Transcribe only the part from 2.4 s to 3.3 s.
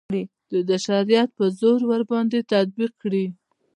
تطبیق کړي.